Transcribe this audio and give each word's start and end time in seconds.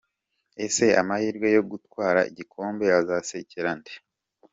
Ese 0.65 0.85
amahirwe 1.01 1.47
yo 1.55 1.61
gutwara 1.69 2.19
igikombe 2.31 2.85
azasekera 2.99 3.69
nde?. 3.77 3.93